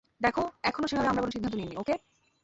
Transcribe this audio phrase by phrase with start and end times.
[0.21, 1.95] দেখো, এখনও সেভাবে আমরা কোনো সিদ্ধান্ত নেইনি, ওকে?